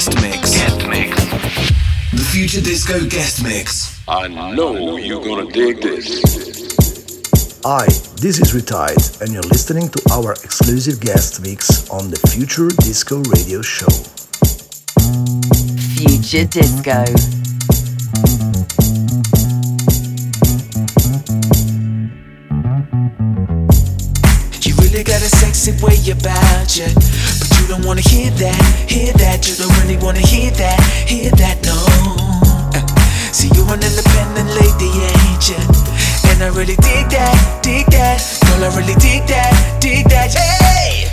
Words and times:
guest 0.00 0.22
mix. 0.22 0.56
Guest 0.56 0.88
mix. 0.88 1.16
The 2.12 2.28
Future 2.32 2.62
Disco 2.62 3.06
guest 3.06 3.42
mix. 3.42 4.00
I 4.08 4.28
know 4.28 4.96
you're 4.96 5.22
gonna 5.22 5.44
dig 5.52 5.82
this. 5.82 6.22
Hi, 7.64 7.84
this 8.16 8.40
is 8.40 8.54
Re-Tide, 8.54 8.96
and 9.20 9.30
you're 9.30 9.42
listening 9.42 9.90
to 9.90 10.00
our 10.14 10.32
exclusive 10.32 11.00
guest 11.00 11.42
mix 11.42 11.90
on 11.90 12.10
the 12.10 12.16
Future 12.32 12.68
Disco 12.80 13.20
Radio 13.28 13.60
Show. 13.60 13.92
Future 16.00 16.46
Disco. 16.46 17.04
You 24.64 24.74
really 24.80 25.04
got 25.04 25.20
a 25.20 25.28
sexy 25.28 25.72
way 25.84 25.98
about 26.10 26.74
you 26.78 27.49
don't 27.70 27.86
wanna 27.86 28.00
hear 28.00 28.32
that, 28.32 28.58
hear 28.90 29.12
that. 29.12 29.46
You 29.46 29.54
don't 29.54 29.70
really 29.78 29.96
wanna 30.02 30.18
hear 30.18 30.50
that, 30.58 30.80
hear 31.06 31.30
that, 31.38 31.54
no. 31.62 31.78
Uh, 32.74 32.82
see, 33.30 33.46
you're 33.54 33.70
an 33.70 33.78
independent 33.78 34.50
lady, 34.58 34.90
ain't 35.06 35.46
ya? 35.46 35.62
And 36.34 36.42
I 36.42 36.50
really 36.50 36.74
dig 36.82 37.06
that, 37.14 37.62
dig 37.62 37.86
that. 37.94 38.18
Girl, 38.50 38.66
I 38.66 38.74
really 38.74 38.98
dig 38.98 39.22
that, 39.30 39.54
dig 39.78 40.02
that. 40.10 40.34
Hey! 40.34 41.06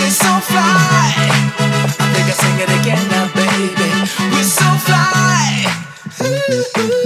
We're 0.00 0.16
so 0.16 0.32
fly. 0.48 1.12
I 1.60 2.06
think 2.16 2.26
I 2.26 2.34
sing 2.40 2.56
it 2.64 2.72
again 2.80 3.04
now, 3.12 3.28
baby. 3.36 3.92
We're 4.32 4.48
so 4.48 4.64
fly. 4.80 5.68
Ooh. 6.24 6.92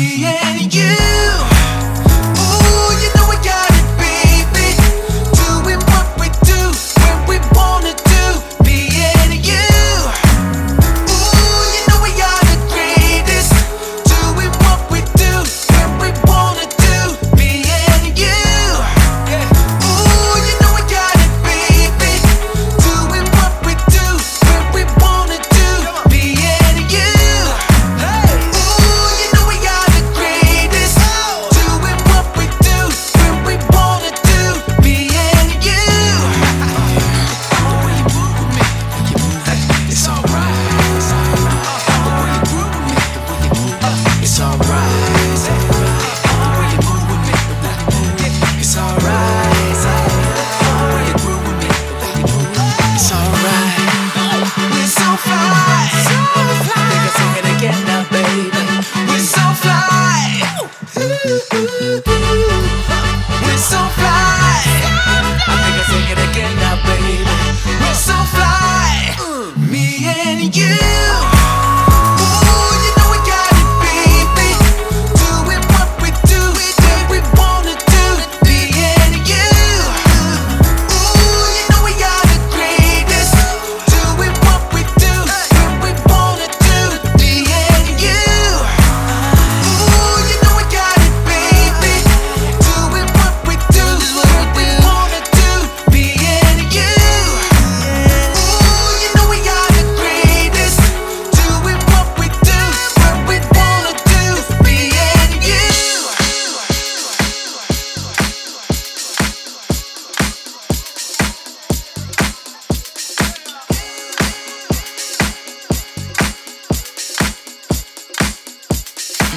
yeah. 0.00 0.49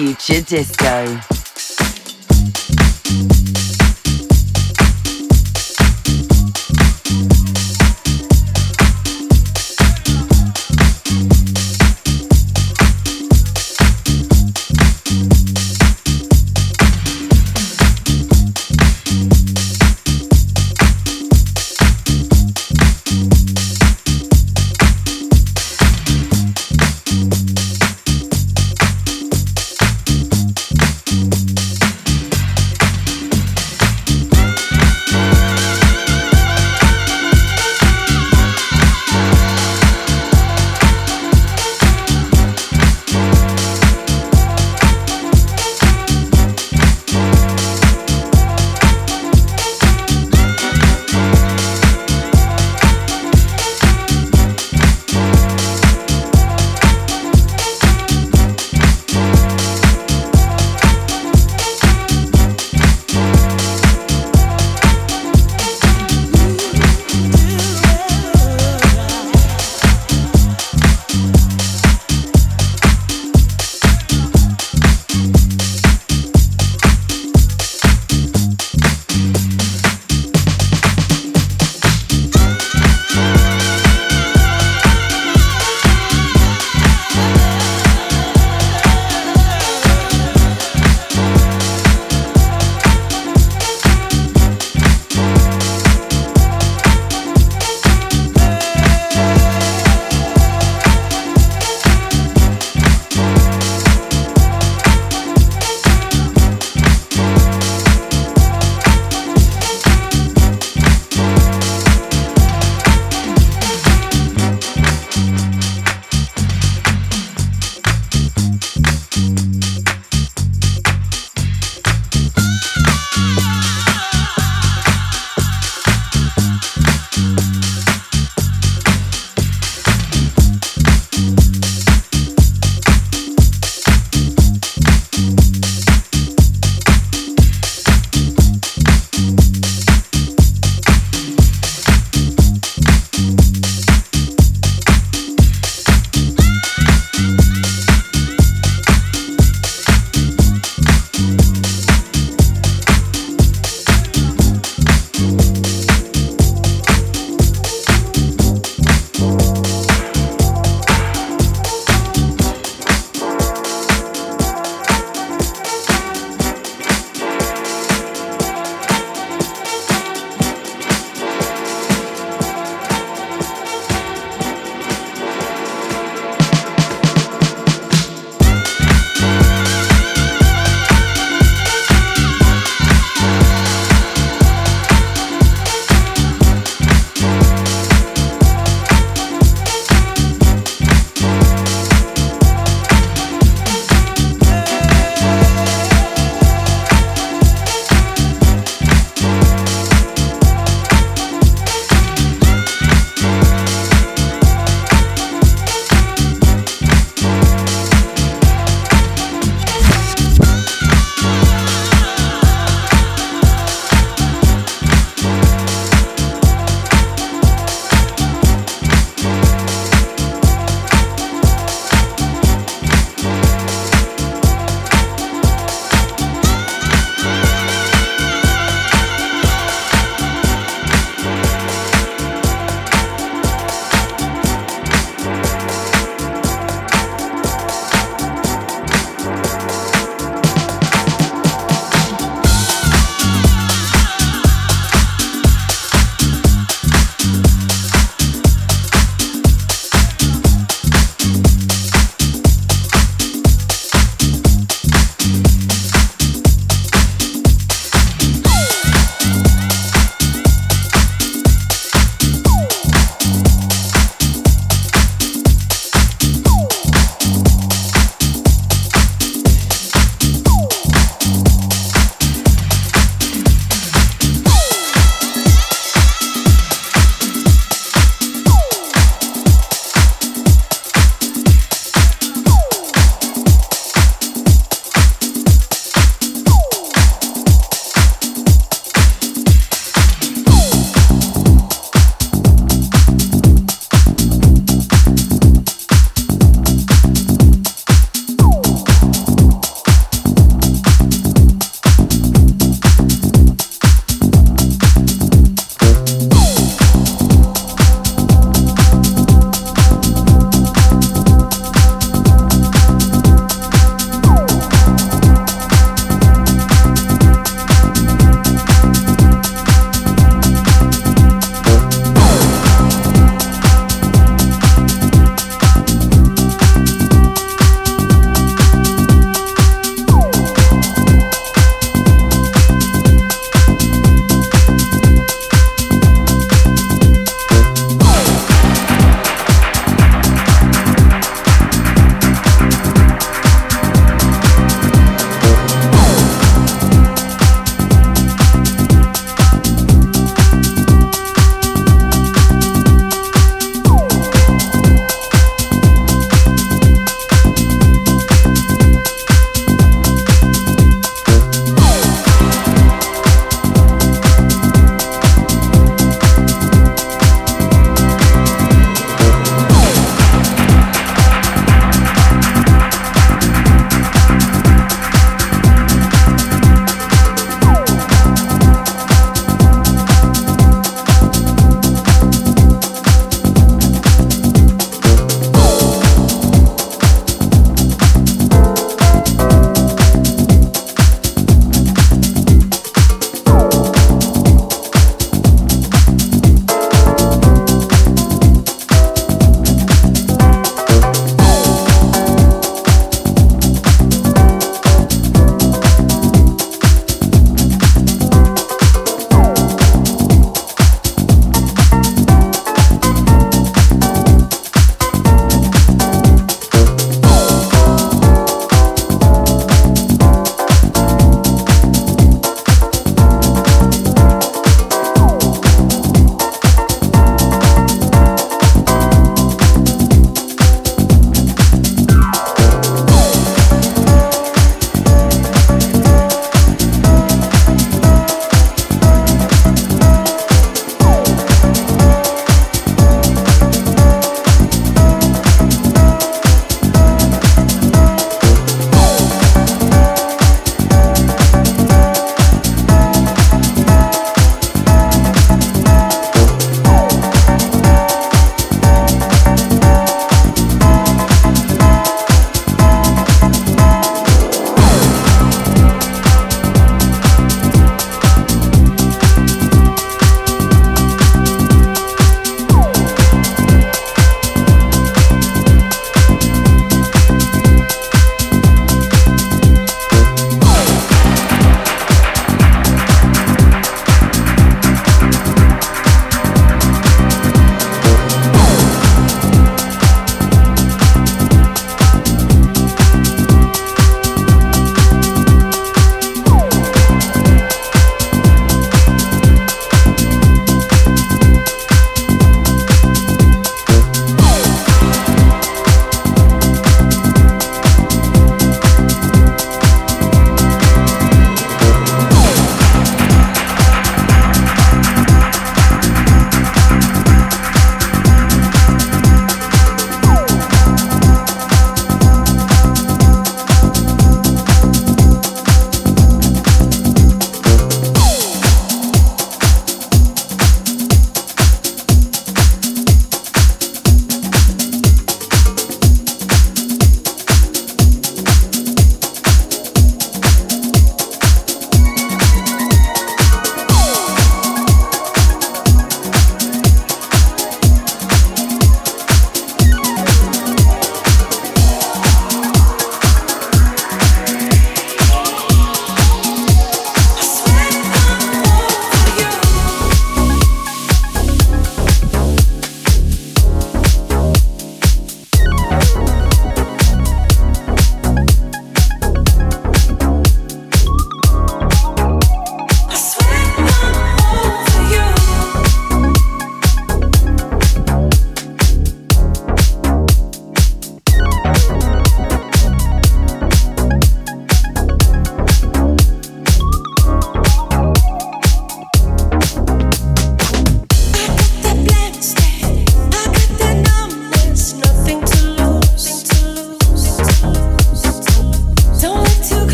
Future 0.00 0.40
Disco. 0.40 1.39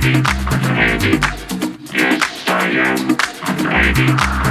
I'm 0.00 0.76
ready. 0.76 1.18
Yes, 1.92 2.22
I 2.46 2.70
am. 2.70 3.16
I'm 3.42 3.66
ready. 3.66 4.47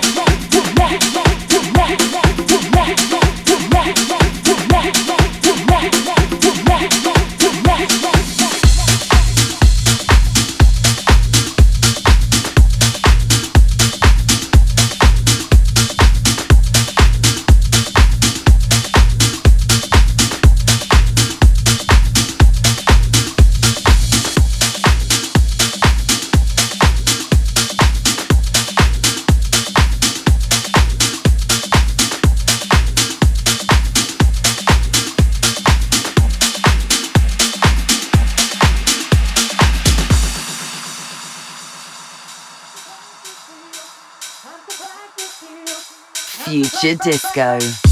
Hey, 0.00 0.27
Your 46.82 46.94
Disco. 46.96 47.87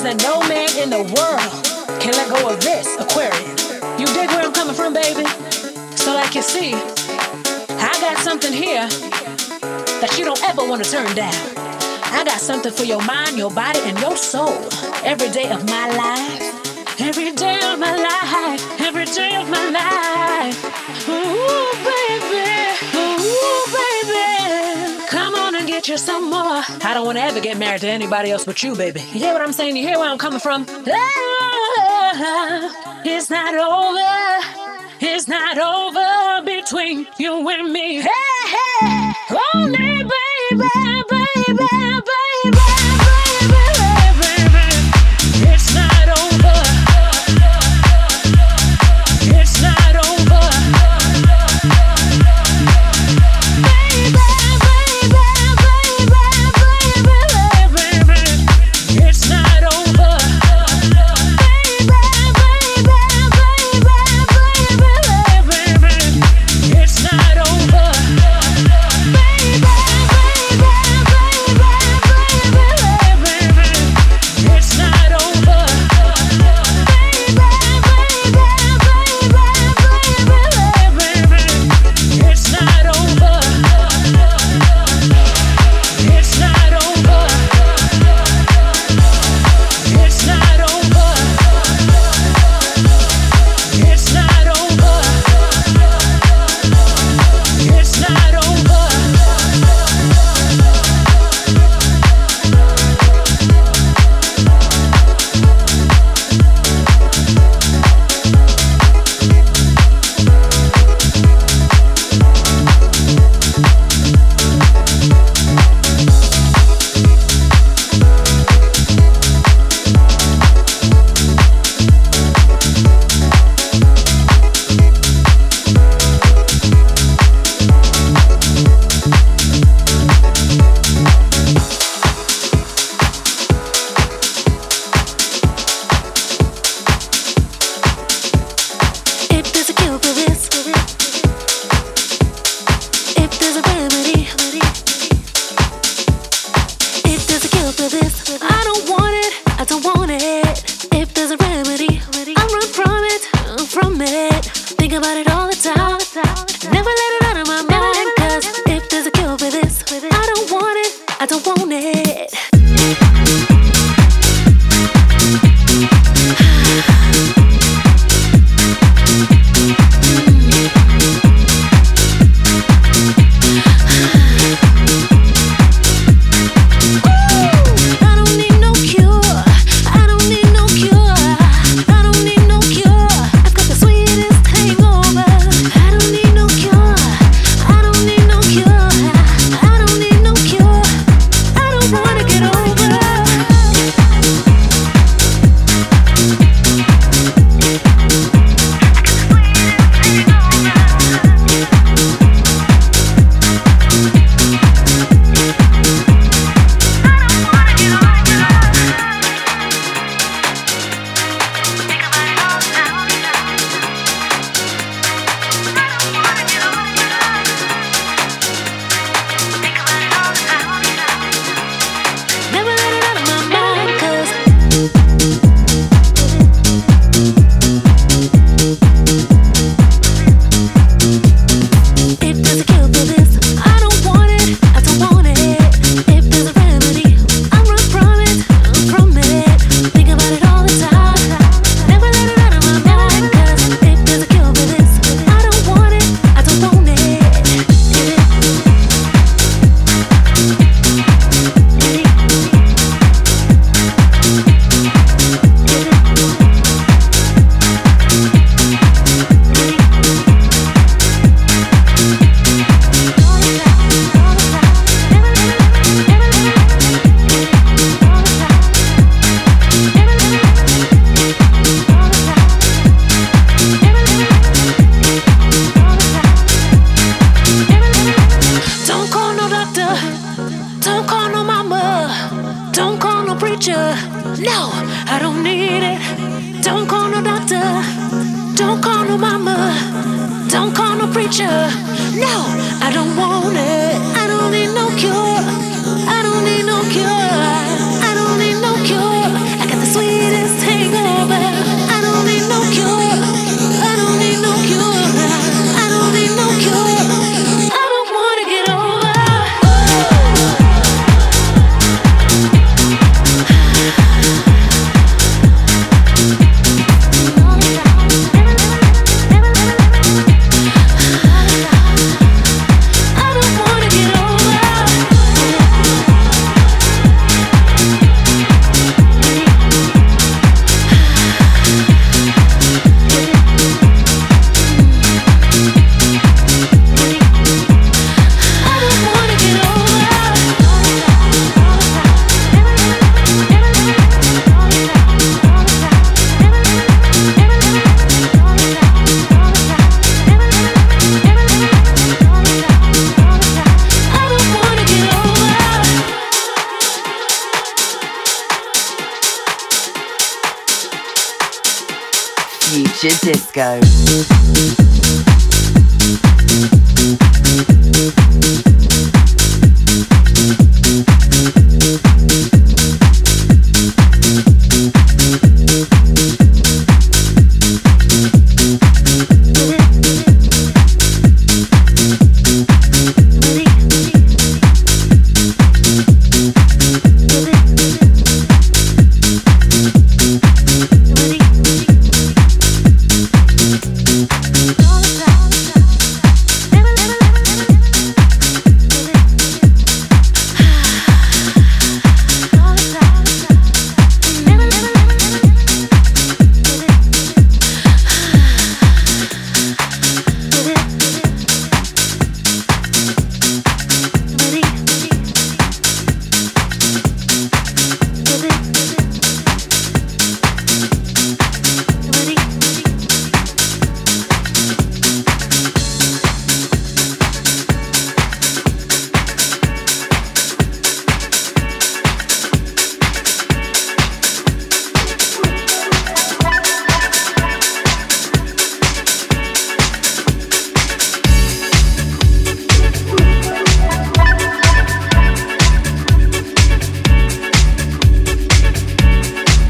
that 0.00 0.16
no 0.24 0.40
man 0.48 0.72
in 0.80 0.88
the 0.88 1.04
world 1.12 1.52
can 2.00 2.16
let 2.16 2.28
go 2.32 2.48
of 2.48 2.58
this 2.64 2.88
Aquarius. 2.96 3.68
You 4.00 4.06
dig 4.16 4.28
where 4.32 4.40
I'm 4.40 4.52
coming 4.52 4.74
from, 4.74 4.94
baby? 4.94 5.28
So, 6.00 6.14
like 6.14 6.34
you 6.34 6.40
see, 6.40 6.72
I 6.72 7.92
got 8.00 8.16
something 8.24 8.52
here 8.52 8.88
that 10.00 10.16
you 10.16 10.24
don't 10.24 10.42
ever 10.48 10.64
want 10.64 10.82
to 10.82 10.90
turn 10.90 11.14
down. 11.14 11.36
I 12.08 12.24
got 12.24 12.40
something 12.40 12.72
for 12.72 12.84
your 12.84 13.04
mind, 13.04 13.36
your 13.36 13.50
body, 13.50 13.80
and 13.84 13.98
your 14.00 14.16
soul. 14.16 14.56
Every 15.04 15.28
day 15.28 15.50
of 15.50 15.68
my 15.68 15.92
life. 15.92 16.98
Every 16.98 17.32
day 17.32 17.60
of 17.60 17.78
my 17.78 17.92
life. 17.92 18.80
Every 18.80 19.04
day 19.04 19.36
of 19.36 19.48
my 19.50 19.68
life. 19.68 21.08
Ooh. 21.08 21.81
get 25.82 25.88
you 25.88 25.98
some 25.98 26.30
more. 26.30 26.62
I 26.84 26.92
don't 26.94 27.04
want 27.04 27.18
to 27.18 27.22
ever 27.22 27.40
get 27.40 27.58
married 27.58 27.80
to 27.80 27.88
anybody 27.88 28.30
else 28.30 28.44
but 28.44 28.62
you, 28.62 28.76
baby. 28.76 29.00
You 29.00 29.18
hear 29.18 29.32
what 29.32 29.42
I'm 29.42 29.52
saying? 29.52 29.76
You 29.76 29.82
hear 29.82 29.98
where 29.98 30.08
I'm 30.08 30.18
coming 30.18 30.38
from? 30.38 30.64
Ah, 30.86 33.02
it's 33.04 33.28
not 33.28 33.52
over. 33.56 34.46
It's 35.00 35.26
not 35.26 35.58
over 35.58 36.46
between 36.46 37.08
you 37.18 37.48
and 37.48 37.72
me. 37.72 38.00
Hey, 38.00 38.08
hey. 38.46 39.12
Oh, 39.30 39.40
Only, 39.56 40.04
baby. 40.50 40.91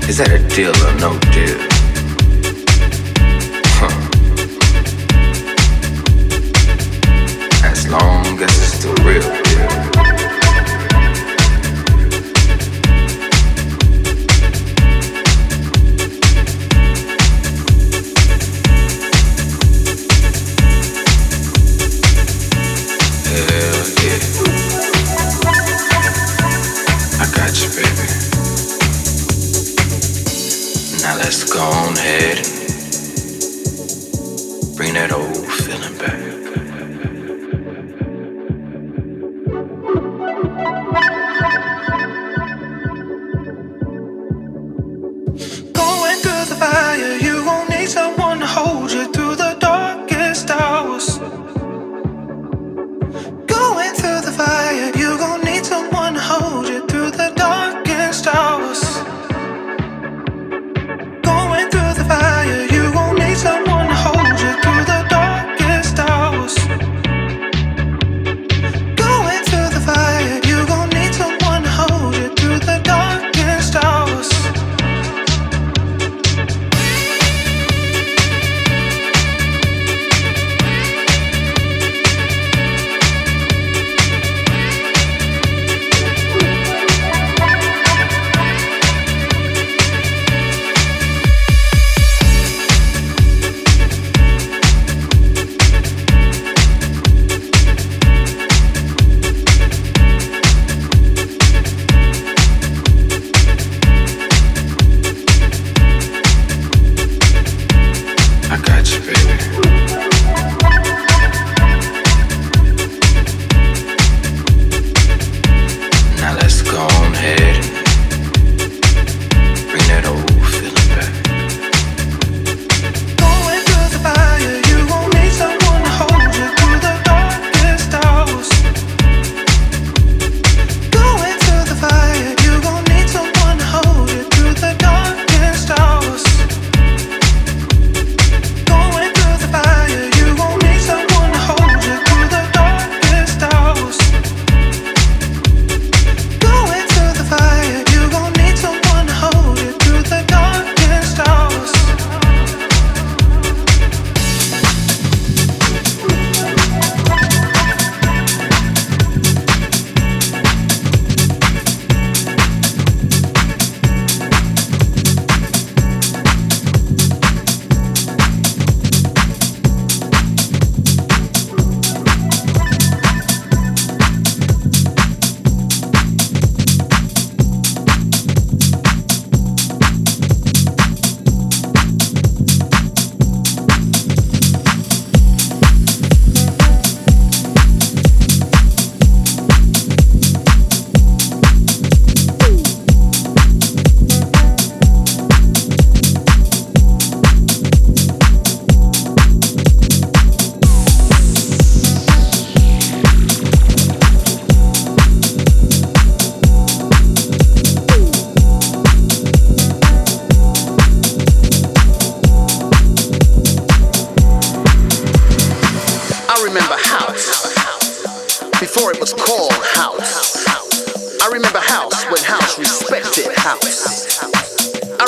Is 0.08 0.18
that 0.18 0.30
a 0.30 0.38
deal 0.54 0.70
or 0.70 0.94
no 1.00 1.18
deal? 1.30 1.58
Huh. 3.78 3.88
As 7.64 7.88
long 7.88 8.42
as 8.42 8.50
it's 8.58 8.84
the 8.84 8.92
real. 9.04 9.41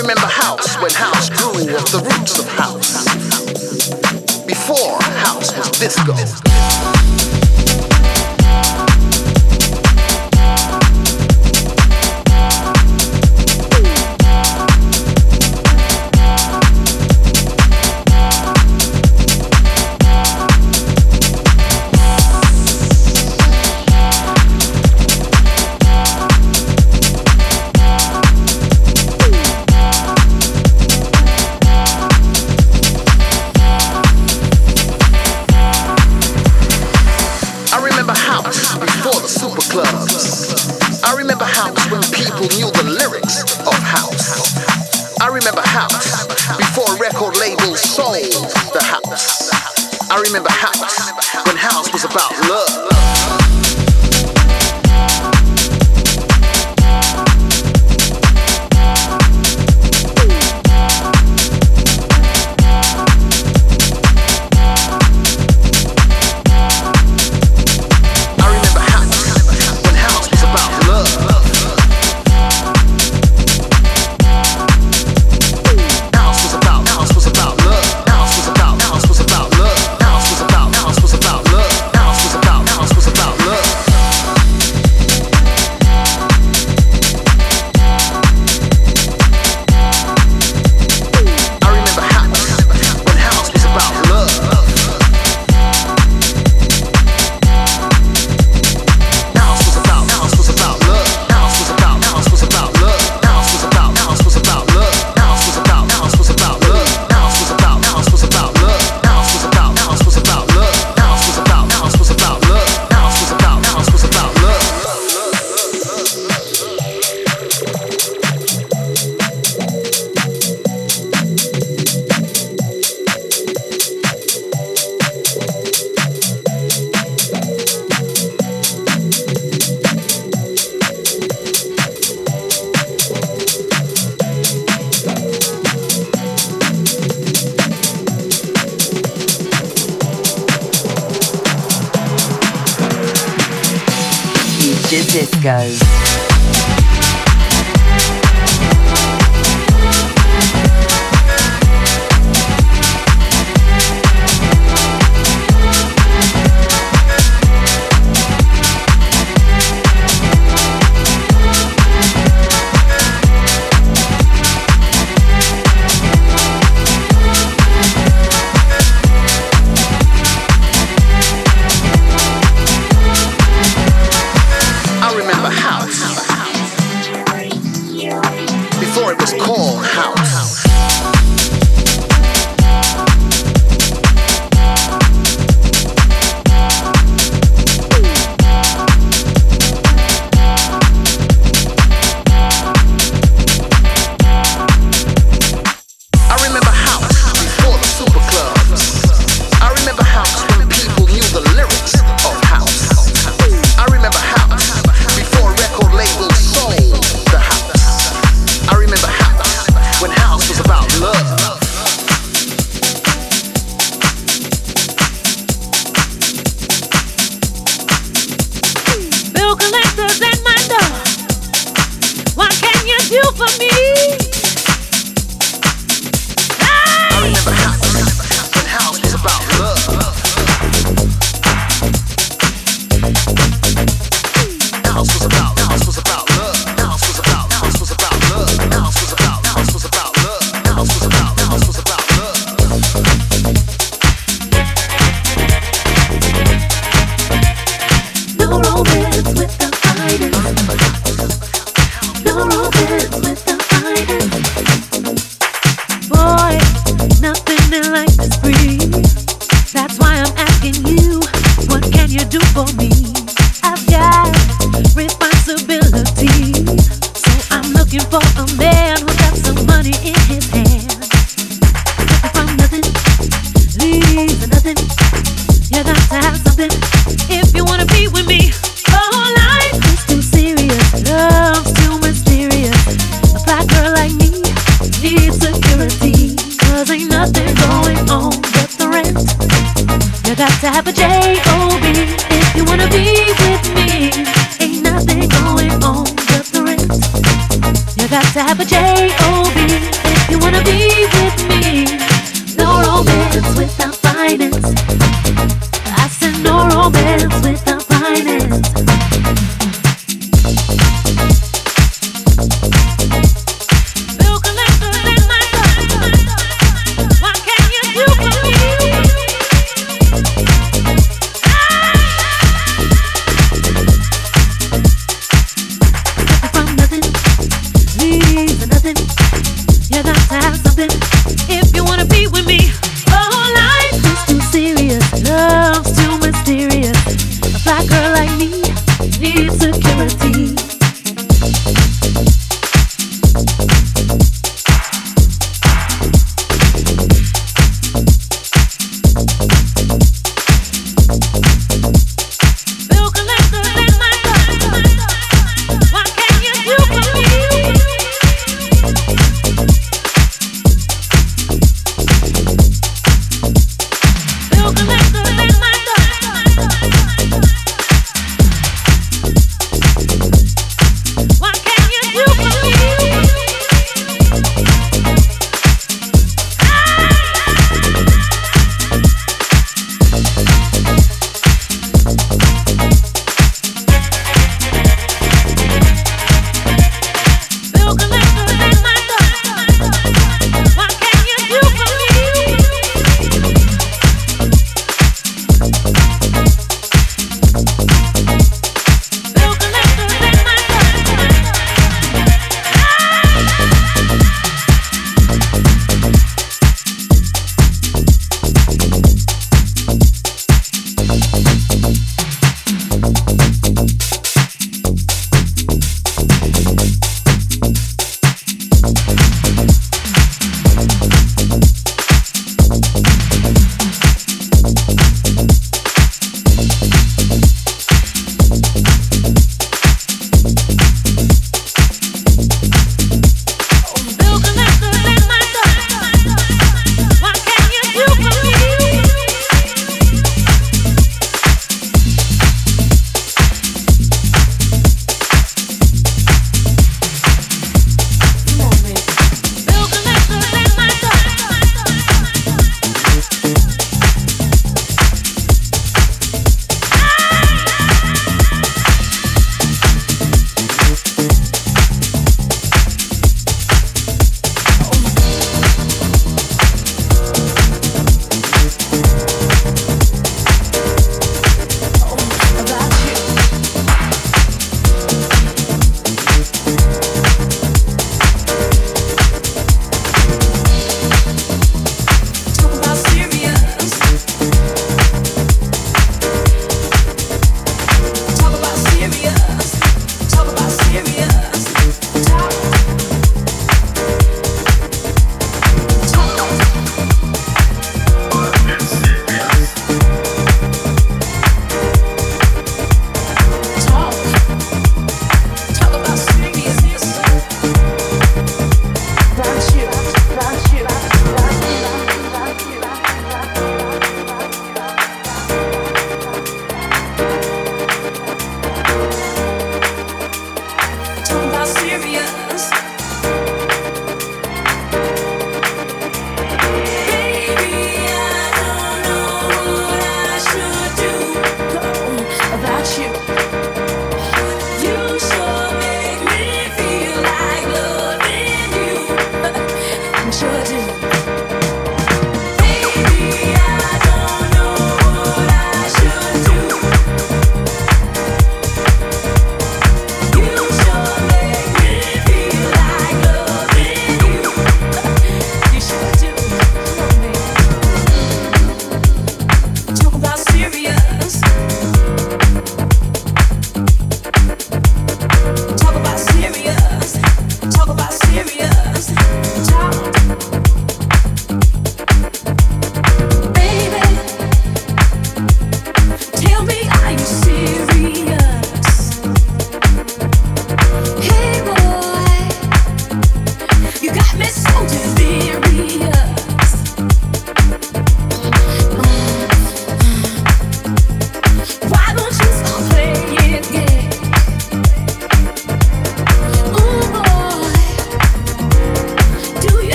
remember 0.00 0.26
house 0.26 0.76
when 0.80 0.90
house 0.92 1.28
grew 1.30 1.74
off 1.74 1.90
the 1.90 1.98
roots 1.98 2.38
of 2.38 2.46
house. 2.46 3.04
Before 4.46 5.02
house 5.02 5.56
was 5.56 5.70
disco. 5.70 6.67